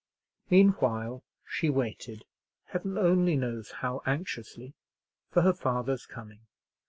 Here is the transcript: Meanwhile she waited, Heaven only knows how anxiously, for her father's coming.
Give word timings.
Meanwhile 0.49 1.21
she 1.45 1.69
waited, 1.69 2.25
Heaven 2.69 2.97
only 2.97 3.35
knows 3.35 3.69
how 3.69 4.01
anxiously, 4.07 4.73
for 5.29 5.43
her 5.43 5.53
father's 5.53 6.07
coming. 6.07 6.39